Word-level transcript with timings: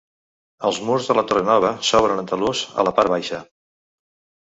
Els 0.69 0.79
murs 0.87 1.09
de 1.09 1.17
la 1.19 1.25
torre 1.33 1.45
Nova 1.51 1.71
s'obren 1.91 2.25
en 2.25 2.33
talús 2.35 2.65
a 2.85 2.89
la 2.91 2.99
part 2.99 3.17
baixa. 3.19 3.47